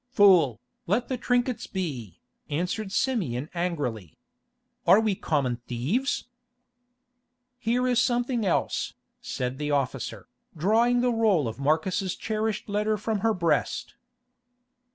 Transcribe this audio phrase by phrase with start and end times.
[0.09, 4.17] "Fool, let the trinkets be," answered Simeon angrily.
[4.87, 6.25] "Are we common thieves?"
[7.59, 10.27] "Here is something else," said the officer,
[10.57, 13.93] drawing the roll of Marcus's cherished letter from her breast.